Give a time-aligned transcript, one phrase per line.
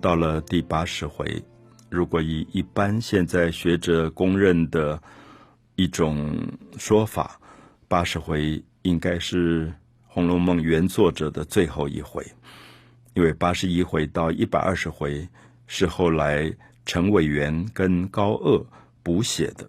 [0.02, 1.42] 》到了第八十回，
[1.90, 4.98] 如果以一般现在学者公认的
[5.76, 6.34] 一种
[6.78, 7.38] 说法，
[7.86, 9.66] 八十回应该是
[10.06, 12.26] 《红楼梦》原作者的最后一回，
[13.12, 15.28] 因为八十一回到一百二十回
[15.66, 16.50] 是后来
[16.86, 18.64] 陈伟元跟高鹗
[19.02, 19.68] 补写的，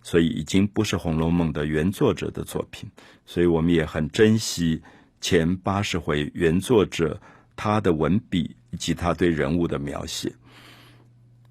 [0.00, 2.88] 所以已经不是《红楼梦》的原作者的作品，
[3.26, 4.80] 所以我们也很珍惜
[5.20, 7.20] 前八十回原作者
[7.62, 8.56] 他的文笔。
[8.74, 10.32] 以及他对人物的描写，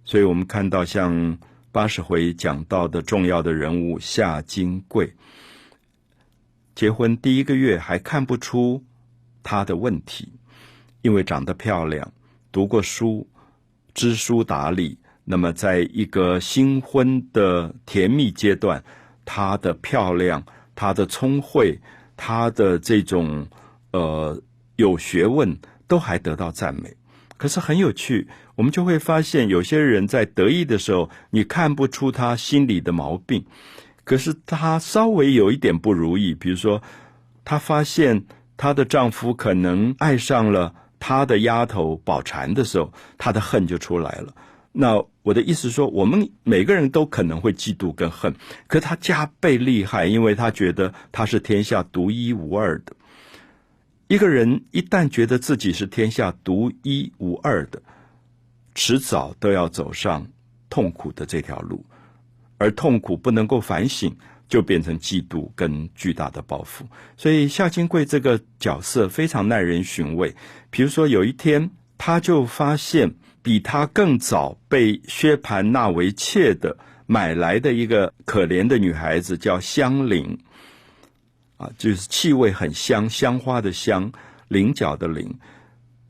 [0.04, 1.38] 所以我们看到像
[1.72, 5.14] 八十回讲到的重要的人物夏金贵，
[6.74, 8.84] 结婚第一个月还看不出
[9.44, 10.34] 他的问题，
[11.04, 12.12] 因为长得漂亮，
[12.52, 13.30] 读过书，
[13.94, 14.98] 知书达理。
[15.24, 18.84] 那么，在一个新婚的甜蜜阶段，
[19.24, 21.80] 她的漂亮，她的聪慧，
[22.18, 23.48] 她的这种
[23.92, 24.42] 呃
[24.78, 25.56] 有学问，
[25.92, 26.96] 都还得到赞美。
[27.36, 33.42] 可是很有趣，我们就会发现，有些人在得意的时候，你看不出他心里的毛病；
[34.06, 36.82] 可是他稍微有一点不如意，比如说，
[37.44, 38.24] 她发现
[38.56, 44.34] 她的丈夫可能爱上了她的丫头宝钗的时候，她的恨就出来了。
[44.72, 48.34] 那我的意思说，我们每个人都可能会嫉妒跟恨，
[48.68, 52.94] 可她加倍厉害，因为她觉得她是天下独一无二的。
[54.12, 57.82] 一个人一旦觉得自己是天下独一无二的，
[58.76, 60.28] 迟早都要走上
[60.70, 61.86] 痛苦的这条路，
[62.58, 64.14] 而痛苦不能够反省，
[64.50, 66.86] 就变成嫉妒跟巨大的报复。
[67.16, 70.36] 所以夏金贵这个角色非常耐人寻味。
[70.70, 80.38] 比如说有一天，他就发现比他更早被薛蟠纳为妾的买来的一个可怜的女孩子，叫香菱。
[81.62, 84.12] 啊，就是气味很香，香花的香，
[84.48, 85.38] 菱角的菱。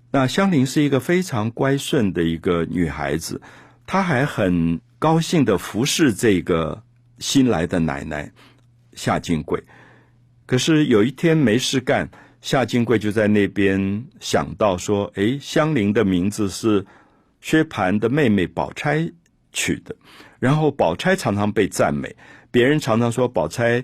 [0.10, 3.42] 那香菱是一个非常乖顺的一个女孩子，
[3.86, 6.82] 她还很高兴的服侍这个
[7.20, 8.32] 新来的奶奶
[8.94, 9.62] 夏金桂。
[10.46, 16.86] 可是有一天没事干，夏金桂就在那边想到说：“哎，香菱的名字是
[17.42, 19.12] 薛蟠的妹妹宝钗
[19.52, 19.94] 取的，
[20.40, 22.16] 然后宝钗常常被赞美，
[22.52, 23.84] 别人常常说宝钗。”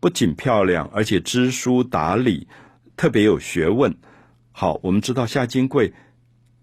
[0.00, 2.46] 不仅漂亮，而且知书达理，
[2.96, 3.96] 特别有学问。
[4.52, 5.92] 好，我们知道夏金贵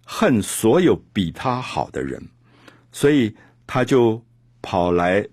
[0.05, 2.29] 恨所有比他好的人，
[2.91, 3.35] 所以
[3.67, 4.23] 他就
[4.61, 5.27] 跑来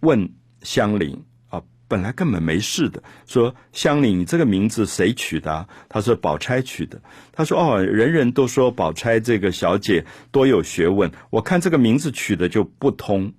[0.00, 5.68] 问香菱啊，本来根本没事的，说香菱，你这个名字谁取的？
[5.88, 7.00] 他说宝钗取的。
[7.32, 13.32] 他说哦，人人都说宝钗这个小姐多有学问，我看这个名字取的就不通。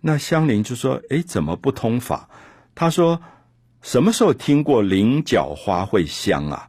[0.00, 2.28] 那香菱就说：哎，怎么不通法？
[2.74, 3.20] 他说
[3.82, 6.68] ：“什么时候听过菱角花会香啊？”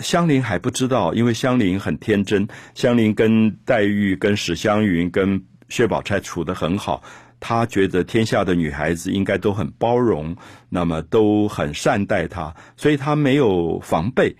[0.00, 2.48] 香菱还不知道，因为香菱很天真。
[2.74, 7.00] 香菱跟黛玉、跟史湘云、跟薛宝钗处得很好，
[7.38, 10.36] 她觉得天下的女孩子应该都很包容，
[10.68, 14.36] 那么都很善待她，所以她没有防备，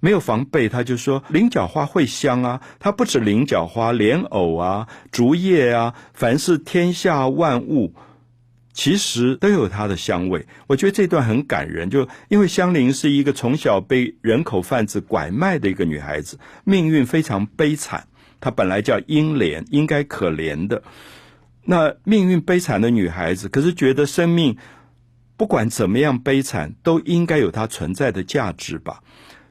[0.00, 2.60] 没有防备，她就说：“菱角花会香啊！
[2.80, 7.94] 它不止菱角花，莲藕啊、竹叶啊，凡是天下万物。”
[8.76, 11.88] 其实都有它的香味，我觉得这段很感人。
[11.88, 18.06] 就因为香菱是一个从小被人口贩子拐卖的一个女孩子，命运非常悲惨。
[18.38, 20.82] 她本来叫英莲，应该可怜的。
[21.64, 24.54] 那命运悲惨的女孩子，可是觉得生命
[25.38, 29.02] 不管怎么样悲惨，都应该有它存在的价值吧。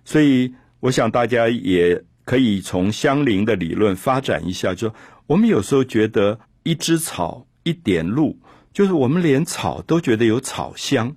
[0.06, 4.94] 所以，我想大家也可以从香菱的理论发展一下，就
[5.26, 8.38] 我们有时候觉得一枝草、一点露。
[8.76, 11.16] 就是我们连草都觉得有草香，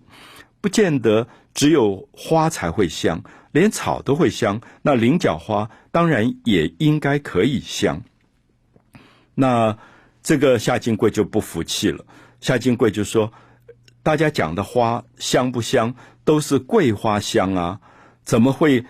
[0.60, 3.20] 不见得只有花才会香，
[3.50, 4.60] 连草都会香。
[4.82, 8.00] 那菱角花当然也应该可以香。
[9.34, 9.77] 那
[10.22, 12.04] 这个夏金贵就不服气了，
[12.41, 13.33] 夏金贵就说
[14.04, 15.92] ：“大家讲的花香不香，
[16.22, 17.80] 都是桂花香啊，
[18.22, 18.84] 怎么会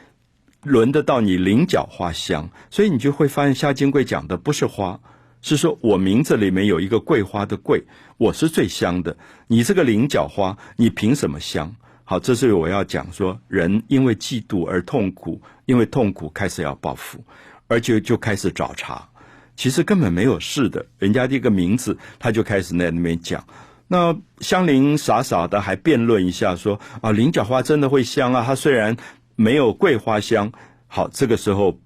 [0.63, 5.01] 轮得到你菱角花香？”所以你就会发现，夏金贵讲的不是花。
[5.41, 7.85] 是说，我名字里面有一个桂花的桂，
[8.17, 9.17] 我是最香的。
[9.47, 11.77] 你这个菱角花，你凭什么香？
[12.05, 17.25] 好，这是我要讲说，人因为嫉妒而痛苦，因为痛苦开始要报复，
[17.69, 19.09] 而且就开始找茬。
[19.55, 23.45] 其实根本没有事的，人家这个名字，他就开始在那边讲。
[23.87, 28.97] 那香菱傻傻的还辩论一下，说啊，菱角花真的会香啊，它虽然
[29.37, 30.51] 没有桂花香。
[30.89, 31.79] 好，这个时候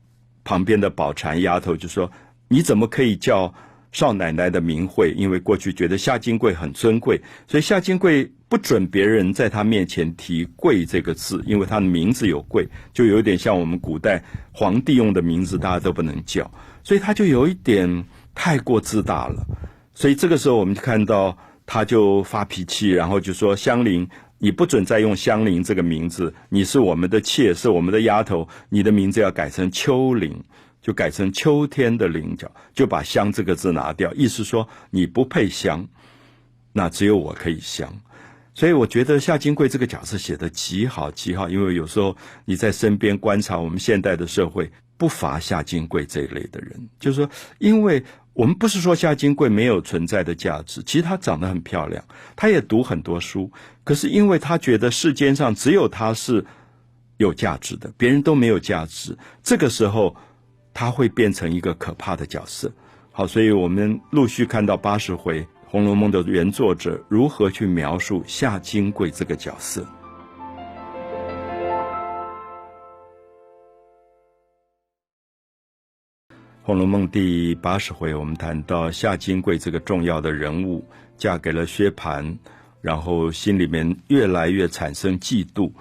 [0.42, 2.10] 旁边的宝钗丫头就说。
[2.52, 3.54] 你怎么可以叫
[3.92, 5.14] 少奶奶的名讳？
[5.16, 14.22] 因为过去觉得夏金贵很尊贵，所以夏金贵不准别人在他面前提“贵”这个字，因为他的名字有“贵”，就有点像我们古代
[14.52, 16.50] 皇帝用的名字，大家都不能叫，
[16.82, 18.04] 所以他就有一点
[18.34, 19.46] 太过自大了。
[19.94, 21.34] 所以这个时候，我们就看到
[21.64, 24.06] 他就发脾气，然后就说：“香菱，
[24.36, 30.44] 你不准再用香菱这个名字，你是我们的妾，是我们的丫头，你的名字要改成秋菱，
[30.82, 35.88] 就改成秋天的菱角，就把香这个字拿掉，意思说你不配香，
[36.72, 37.90] 那只有我可以香。
[38.52, 42.14] 所以我觉得夏金贵这个角色写的极好极好，因为有时候
[42.44, 48.04] 你在身边观察我们现代的社会，不乏夏金贵这一类的人，就是说，因为。
[48.34, 52.02] 我们不是说夏金贵没有存在的价值，其实她长得很漂亮，
[52.34, 53.52] 她也读很多书，
[53.84, 56.42] 可是因为她觉得世间上只有她是
[57.18, 60.16] 有价值的，别人都没有价值，这个时候
[60.74, 62.72] 她会变成一个可怕的角色。
[63.10, 69.82] 好，所以我们陆续看到八十回《红楼梦》的原作者如何去描述夏金桂这个角色。
[76.64, 80.84] 《红楼梦》第八十回，我们谈到夏金桂这个重要的人物
[81.16, 82.38] 嫁给了薛蟠，
[82.80, 85.72] 然后心里面越来越产生嫉妒。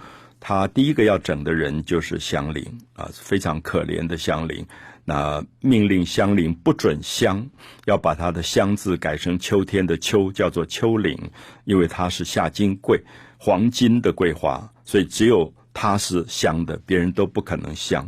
[0.41, 2.65] 他第一个要整的人就是香菱
[2.95, 4.65] 啊，非常可怜的香菱。
[5.05, 7.47] 那命令香菱不准香，
[7.85, 11.17] 要把他的“香”字改成秋天的“秋”，叫做秋菱，
[11.63, 12.99] 因为他是夏金桂，
[13.37, 18.07] 黄金的桂花，所以只有他是香的，别人都不可能香。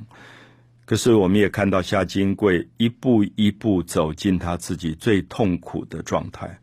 [0.85, 6.59] 可是，我们也看到夏金桂一步一步走进他自己最痛苦的状态。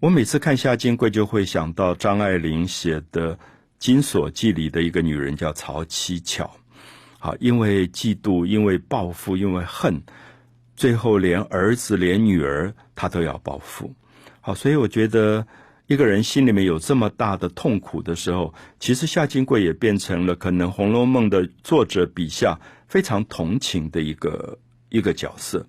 [0.00, 3.34] 我每次看夏金桂，就会想到张爱玲写的
[3.78, 6.50] 《金锁记》里的一个女人，叫曹七巧。
[7.18, 10.02] 好，因为嫉妒，因为报复，因为恨，
[10.76, 13.94] 最后连儿子、连女儿，她都要报复。
[14.40, 15.46] 好，所以我觉得，
[15.86, 22.58] 一个人心里面有这么大的痛苦的时候，其实夏金贵也变成了可能《红楼梦》的作者笔下。
[22.88, 24.58] 非常同情的一个
[24.88, 25.66] 一个角色，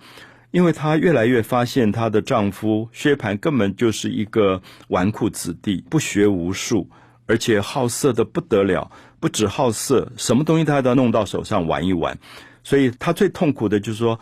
[0.52, 6.90] 因为她越来越发现她的丈夫薛蟠根本就是一个纨绔子弟，不学无术，
[7.30, 12.18] 而且好色的不得了，不止好色，什么东西他都要弄到手上玩一玩。
[12.64, 14.20] 所以他最痛苦的就是说，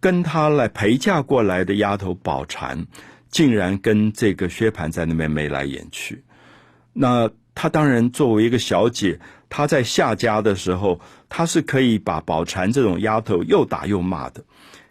[0.00, 2.86] 跟他来陪嫁过来的丫头宝钗，
[3.28, 6.22] 竟然跟这个薛蟠在那边眉来眼去。
[6.92, 9.18] 那她当然作为一个小姐。
[9.50, 14.44] 她在下家的时候，她是可以把宝钗这种丫头又打又骂的。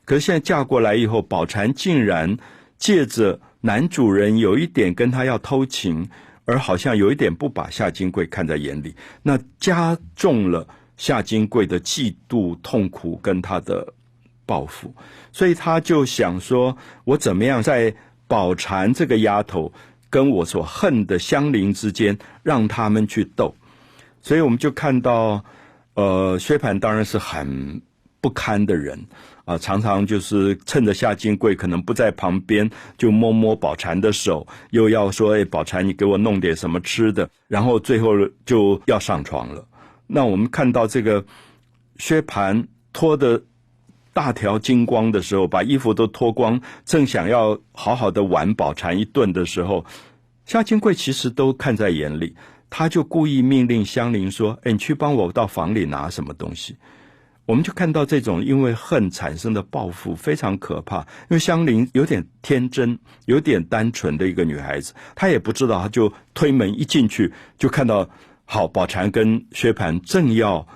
[0.04, 2.38] 可是现在嫁过来以后，宝钗竟然
[2.78, 6.10] 借着男主人有一点跟她要偷情，
[6.48, 10.66] 而好像有一点不把夏金贵看在眼里，那加重了
[10.96, 13.94] 夏金贵的嫉妒、痛苦跟他的
[14.46, 14.96] 报复。
[15.34, 17.94] 所以他就想说：我怎么样在
[18.28, 19.72] 宝钗这个丫头
[20.10, 23.54] 跟我所恨的香菱之间，让他们去斗。
[24.22, 25.44] 所以我们就看到，
[25.96, 27.82] 呃，薛蟠当然是很
[28.19, 29.00] 不堪的人
[29.46, 38.12] 啊，常常就是趁着夏金贵可能不在旁边，就摸摸宝钗的手，又要说：“哎，宝钗，你给我弄点什么吃的。”然后最后
[38.46, 39.66] 就要上床了。
[40.08, 41.24] 那我们看到这个
[41.98, 43.42] 薛蟠脱的
[44.14, 49.86] 大条金光的时候，把衣服都脱光，正想要好好的玩宝钗一顿的时候，
[50.46, 52.36] 夏金贵其实都看在眼里。
[52.70, 56.75] 他就故意命令香菱说：“哎，你去帮我到房里拿什么东西。”
[57.48, 61.00] 我们就看到这种因为恨产生的报复非常可怕。
[61.00, 68.08] 因为香菱有点天真、有点单纯的一个女孩子，她也不知道，她就推门一进去，就看到
[68.44, 70.68] 好宝钗跟薛蟠正要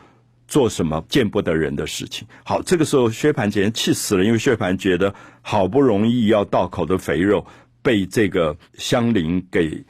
[0.47, 2.27] 做什么见不得人的事情。
[2.45, 7.45] 好，这个时候薛蟠简直气死了，因为薛蟠觉得好不容易要到口的肥肉
[7.81, 9.83] 被这个香菱给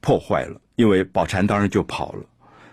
[0.00, 0.60] 破坏了。
[0.76, 2.22] 因为宝钗当然就跑了，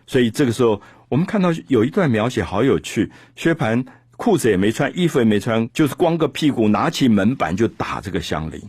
[0.05, 3.12] 所以这个时候我们看到有一段描写好有趣。
[3.35, 3.85] 薛蟠
[4.17, 8.62] 裤子也没穿，衣服也没穿，就是光个屁股，拿起门板就打这个香菱。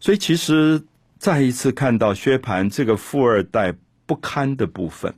[0.00, 0.82] 所以其实
[1.18, 3.74] 再一次看到薛蟠这个富二代
[4.06, 5.12] 不堪的部分，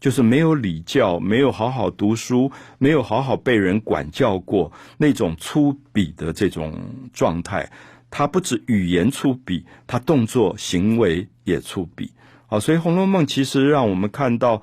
[0.00, 6.78] 就是没有礼教，没有好好读书，没有好好被人管教过，那种粗鄙的这种
[7.12, 7.68] 状态。
[8.08, 12.08] 他不止语言粗鄙，他动作行为也粗鄙。
[12.46, 14.62] 好，所以《红楼梦》其实让我们看到，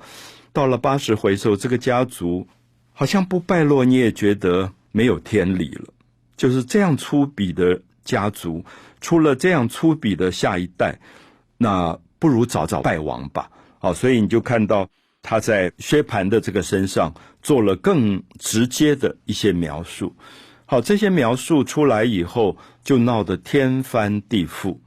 [0.54, 2.46] 到了八十回时候，这个家族
[2.92, 5.92] 好像不败落，你也觉得没有天理了。
[6.36, 8.64] 就是这样粗鄙的家族，
[9.00, 10.96] 出了这样粗鄙的下一代，
[11.58, 13.50] 那不如早早败亡吧。
[13.80, 14.88] 好，所以你就看到
[15.22, 20.14] 他在薛蟠的这个身上做了更直接的一些描述。
[20.66, 24.78] 好，这些描述出来以后，就闹得天翻地覆。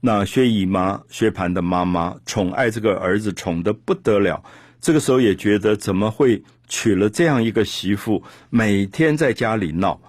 [0.00, 4.44] 那薛姨妈、薛蟠的妈妈宠爱这个儿子，宠得不得了。
[4.80, 10.00] 这个时候也觉得怎么会娶了这样一个媳妇，每天在家里闹，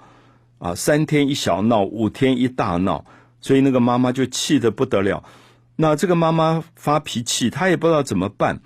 [0.60, 3.06] 啊，三天一小闹，五天一大闹，
[3.42, 5.24] 所以那个妈妈就气得不得了。
[5.76, 8.60] 那这个妈妈发脾气，她也不知道怎么办。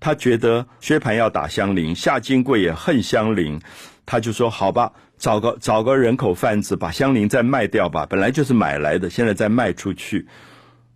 [0.00, 3.60] 她觉得薛蟠要打香菱，夏金贵也恨香菱，
[4.06, 8.06] 她就说：“好吧，找个找个人口贩子，把香菱再卖掉吧。
[8.08, 10.26] 本来就是买来的，现在再卖出去。”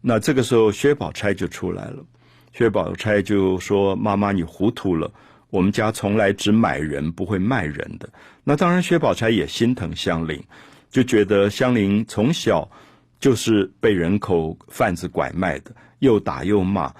[0.02, 2.04] 那这个时候，薛宝钗就出来了。
[2.52, 5.10] 薛宝钗就说：“妈妈，你糊涂了。
[5.48, 8.08] 我们家从来只买人，不会卖人的。”
[8.44, 10.42] 那当然，薛宝钗也心疼香菱，
[10.90, 12.70] 就觉得香菱从小
[13.18, 16.92] 就是被人口贩子拐卖的，又打又骂，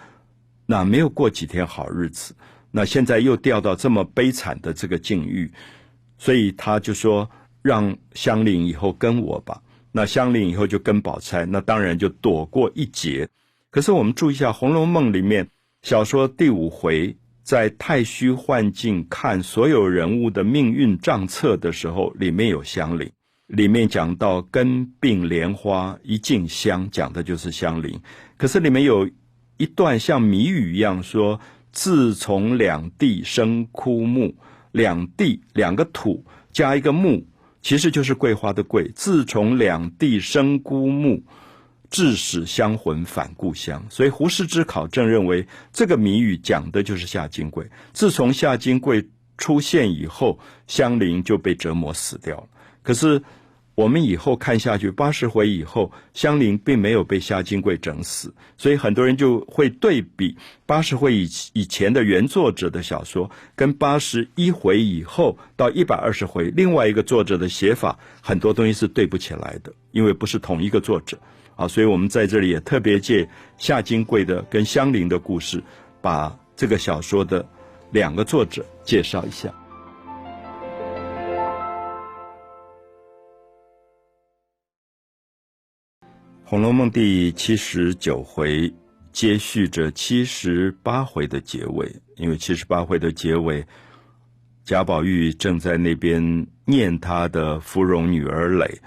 [0.64, 2.34] 那没有过几天好日子。
[2.70, 5.52] 那现在又掉到这么悲惨的这个境遇，
[6.16, 7.28] 所以他就说
[7.60, 9.60] ：“让香菱以后跟我吧。”
[9.92, 13.28] 那香菱以后就跟宝钗，那当然就躲过一劫。
[13.72, 15.48] 可是我们注意一下，《红楼梦》里面
[15.80, 23.10] 小说第五回，在太虚幻境看所有人物的命运账册的时候，里面有香菱，
[23.46, 27.98] 里面讲到根并莲花一径香，讲的就是香菱。
[28.36, 29.08] 可是里面有
[29.56, 31.40] 一段像谜语一样说
[31.72, 34.36] ：“自从两地生枯木，
[34.72, 37.26] 两地两个土加一个木。”
[37.62, 38.90] 其实就是桂花的桂。
[38.94, 41.22] 自从两地生孤木，
[41.92, 43.86] 致使香魂返故乡。
[43.90, 47.70] 所以胡适之考证认为，这个谜语讲的就是夏金桂。
[47.92, 49.06] 自从夏金桂
[49.38, 52.48] 出现以后，香菱就被折磨死掉了。
[52.82, 53.22] 可是。
[53.74, 71.18] 我们以后看下去，八十回以后，香菱并没有被夏金贵整死，所以很多人就会对比八十回以以前的原作者的小说，跟八十一回以后到一百二十回另外一个作者的写法，很多东西是对不起来的，因为不是同一个作者
[71.62, 71.68] 啊。
[71.68, 75.62] 所以我们在这里也特别借夏金贵的跟香菱的故事，
[76.00, 77.46] 把这个小说的
[77.90, 79.48] 两个作者介绍一下。
[86.44, 88.70] 《红楼梦》第七十九回
[89.10, 93.64] 接续着七十八回的结尾，因为七十八回的结尾，
[94.62, 98.82] 贾宝玉正在那边念他的芙蓉女儿蕾，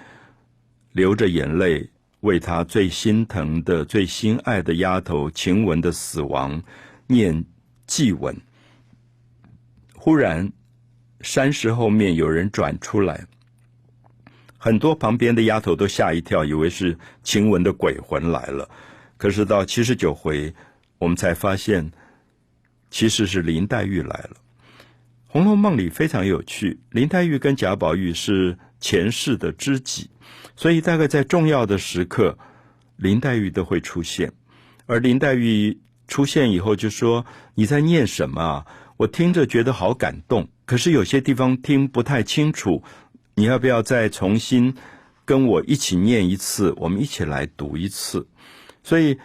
[0.92, 1.90] 流着眼泪
[2.26, 6.60] 为他最心疼的、最心爱的丫头晴雯的死亡
[7.06, 7.44] 念
[7.86, 8.36] 祭文。
[9.94, 10.52] 忽然，
[11.20, 13.24] 山石后面有人转出来。
[14.58, 18.68] 很多旁边的丫头都吓一跳，以为是晴雯的鬼魂来了。
[19.16, 20.52] 可是到七十九回，
[20.98, 21.88] 我们才发现，
[22.90, 24.30] 其实是林黛玉来了。
[25.28, 30.10] 《红楼梦》里非常有趣，林黛玉跟贾宝玉是前世的知己，
[30.54, 32.38] 所以大概在重要的时刻，
[32.96, 34.32] 林黛玉都会出现。
[34.86, 35.78] 而林黛玉
[36.08, 38.66] 出现以后，就说：“你在念什么啊？
[38.96, 42.82] 我听着觉得好感动，可是有些地方听不太清楚。”
[43.38, 44.74] 你要不要再重新
[45.26, 46.72] 跟我一起念一次？
[46.78, 48.26] 我们一起来读一次。
[48.82, 49.18] 所以，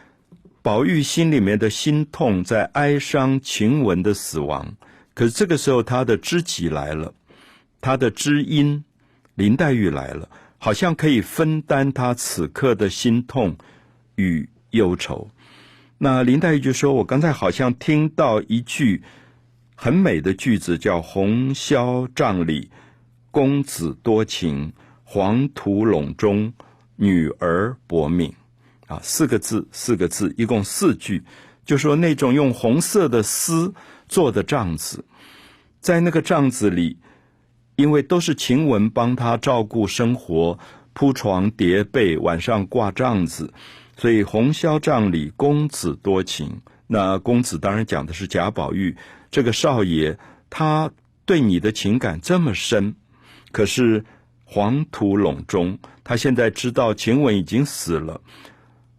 [0.61, 4.75] 宝玉心里面的心痛在哀伤晴雯的死亡。
[5.13, 7.13] 可是这个时候，他的知己来了，
[7.79, 8.83] 他的知音
[9.35, 10.27] 林黛玉来了，
[10.63, 13.57] 好像可以分担他此刻的心痛
[14.13, 15.27] 与忧愁。
[15.97, 19.01] 那林黛玉就说：“我刚才好像听到一句
[19.75, 22.69] 很美的句子，叫‘红绡帐里’。”
[23.31, 24.71] 公子多情，
[25.03, 26.53] 黄土陇中，
[26.95, 28.31] 女儿薄命。
[28.85, 31.23] 啊，四个字，四个字，一共四句，
[31.65, 33.73] 就说那种用红色的丝
[34.07, 35.03] 做的帐子，
[35.79, 36.97] 在那个帐子里，
[37.81, 40.59] 因为都是晴雯帮他照顾生活，
[40.93, 43.51] 铺床叠被，晚上挂帐子，
[43.97, 46.61] 所以红绡帐里公子多情。
[46.85, 48.95] 那公子当然讲的是贾宝玉
[49.31, 50.15] 这个少爷，
[50.49, 50.91] 他
[51.25, 52.93] 对你的情感这么深。
[53.51, 54.05] 可是
[54.45, 58.21] 黄土陇中，他现在知道晴雯已经死了，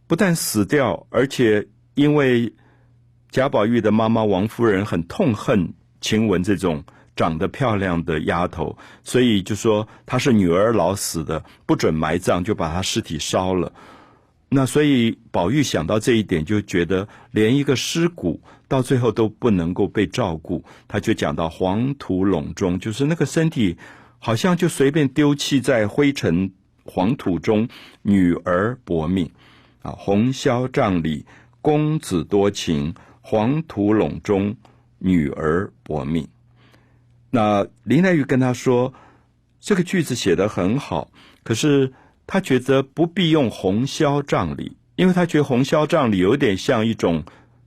[0.08, 2.52] 不但死掉，而且因为
[3.30, 6.82] 贾宝玉的妈妈王夫人很痛恨晴雯这种
[7.16, 13.72] 长得漂亮的丫头，所以就说她是女儿老死的，不准埋葬，就把她尸体烧了。
[14.48, 23.76] 那所以宝玉想到这一点，就觉得连一个尸骨到最后都不能够被照顾，他就讲到黄土陇中，就是那个身体。
[24.24, 26.52] 好像就随便丢弃在灰尘
[26.84, 27.66] 黄土中，
[28.02, 29.28] 女儿薄命
[29.82, 29.90] 啊！
[29.98, 31.26] 红绡帐里
[31.60, 34.54] 公子多情，黄土陇中
[34.98, 36.28] 女儿薄命。
[37.34, 38.92] 那林黛玉跟他说，
[39.58, 41.10] 这个句子写得很好，
[41.42, 41.94] 可是
[42.26, 47.24] 他觉得不必用红绡帐里，因为他觉得红绡帐里有点像一种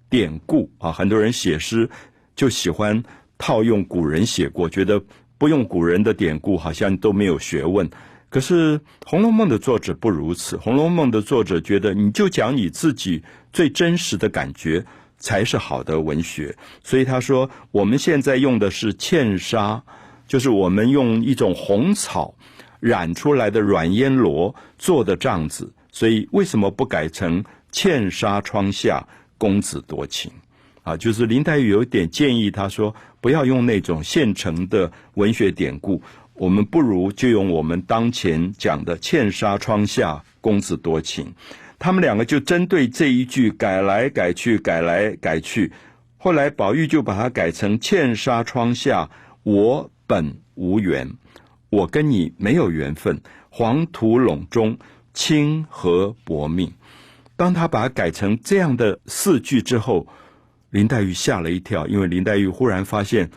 [0.08, 1.90] 典故啊，很多人写诗
[2.36, 3.04] 就喜欢
[3.40, 5.04] 套用古人写过，觉得
[5.40, 7.90] 不用古人的典故好像都没有学问。
[8.30, 14.86] 可是《红楼梦》的作者不如此，《红楼梦》的作者觉得你就讲你自己最真实的感觉
[15.26, 19.82] 才是好的文学，所以他说我们现在用的是茜纱，
[20.28, 22.32] 就是我们用一种红草
[22.80, 25.68] 染出来的软烟罗做的帐子。
[25.92, 29.04] 所以为什么不改成“茜纱窗下
[29.36, 30.32] 公子多情”？
[30.86, 36.00] 啊，就是林黛玉有一点建议，他说不要用那种现成的文学典故，
[36.36, 41.34] 我们不如就用我们当前讲的“茜纱窗下公子多情”。
[41.86, 45.72] 他们两个就针对这一句改来改去，改来改去。
[46.18, 49.12] 后来宝玉就把它改成“茜纱窗下
[49.44, 51.08] 我本无缘”，
[51.70, 54.80] 我跟你没有缘分，黄土陇中。
[55.14, 56.74] 清河薄命，
[57.36, 60.08] 当他把它改成这样的四句之后，
[60.72, 63.30] 林黛玉吓了一跳，因为林黛玉忽然发现，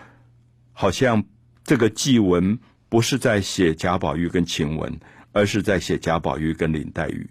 [0.73, 1.23] 好像
[1.64, 4.99] 这个祭文不是在写贾宝玉跟晴雯，
[5.33, 7.28] 而是在写贾宝玉跟林黛玉。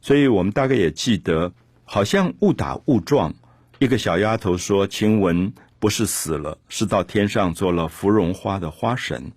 [0.00, 1.52] 所以我们大概也记得，
[1.84, 3.34] 好像误打误撞，
[3.78, 9.30] 一个小丫头说晴雯不是死了，是到天上做了芙蓉花的花神。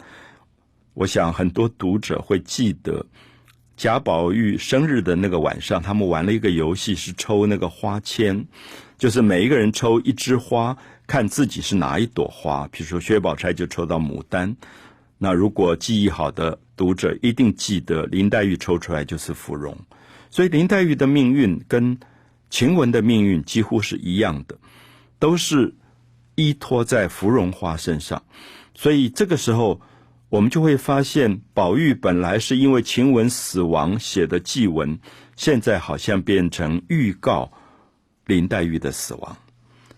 [0.94, 3.06] 我想很多读者会记得。
[3.78, 8.46] 贾宝玉生日的那个晚上，他们玩了一个游戏，是抽那个花签，
[8.96, 10.78] 就是每一个人抽一枝花，
[11.08, 12.68] 看自己是哪一朵花。
[12.72, 14.56] 比如说薛宝钗就抽到牡丹，
[15.18, 19.76] 那如果记忆好的读者一定记得林黛玉抽出来就是芙蓉，
[20.32, 22.00] 所以林黛玉的命运跟
[22.50, 24.58] 晴雯的命运几乎是一样的，
[25.20, 25.76] 都是
[26.34, 28.24] 依托在芙蓉花身上，
[28.74, 29.80] 所以这个时候。
[30.32, 34.98] 我们就会发现，宝玉本来是因为晴雯死亡写的祭文，
[35.36, 37.52] 现在好像变成预告
[38.28, 39.36] 林黛玉的死亡，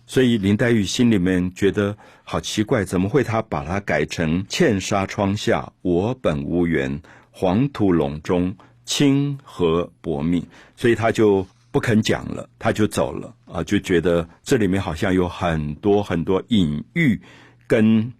[0.07, 17.19] 所以林黛玉心里面觉得好奇怪，怎么会他把它改成“茜纱窗下我本无缘，黄土陇中清和薄命”，所以他就不肯讲了，他就走了啊，就觉得这里面好像有很多很多隐喻
[17.67, 18.11] 跟。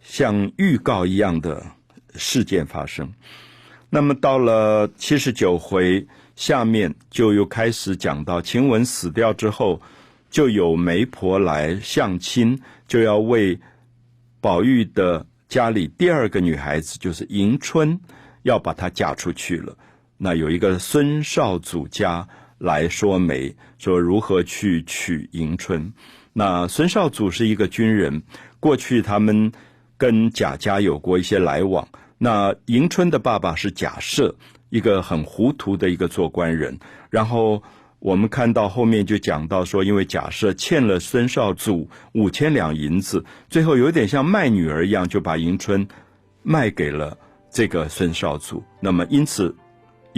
[0.00, 1.62] 像预告一样的
[2.14, 3.12] 事件发生，
[3.90, 9.78] 那么到了七十九回下面，就又开始讲到晴雯死掉之后，
[10.30, 13.58] 就有媒婆来相亲，就要为
[14.40, 18.00] 宝玉的家里第二个女孩子，就是迎春，
[18.44, 19.76] 要把她嫁出去了。
[20.18, 22.28] 那有一个孙少祖家
[22.58, 25.94] 来说媒，说如何去娶迎春。
[26.34, 28.22] 那孙少祖是一个军人，
[28.60, 29.50] 过去他们。
[30.00, 31.88] 跟贾家有过一些来往。
[32.18, 34.32] 那迎春的爸爸是贾赦，
[34.70, 36.78] 一个很糊涂的一个做官人。
[37.10, 37.60] 然后
[37.98, 45.88] 我们看到后面就讲到说，因为贾赦欠了孙少祖五千两银子，最后有点像卖女儿一样，就把迎春
[46.44, 47.18] 卖给了
[47.50, 48.62] 这个孙少祖。
[48.78, 49.52] 那么因此，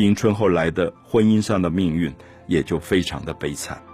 [0.01, 2.13] 迎春后来的婚姻上的命运
[2.47, 3.90] 也就非常的悲惨。